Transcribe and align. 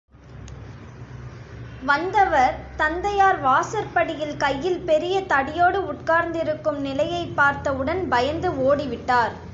வந்தவர் 1.81 2.55
தந்தையார் 2.77 3.39
வாசற்படியில் 3.39 4.37
கையில் 4.37 4.79
பெரிய 4.79 5.21
தடியோடு 5.29 5.81
உட்கார்ந்திருக்கும் 5.85 6.79
நிலையைப் 6.79 7.35
பார்த்தவுடன் 7.35 8.07
பயந்து 8.09 8.51
ஓடிவிட்டார். 8.67 9.33